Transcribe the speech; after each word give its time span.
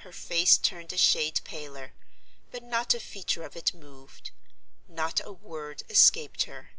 Her 0.00 0.12
face 0.12 0.58
turned 0.58 0.92
a 0.92 0.98
shade 0.98 1.40
paler—but 1.44 2.62
not 2.62 2.92
a 2.92 3.00
feature 3.00 3.42
of 3.42 3.56
it 3.56 3.72
moved; 3.72 4.30
not 4.86 5.22
a 5.24 5.32
word 5.32 5.82
escaped 5.88 6.42
her. 6.42 6.72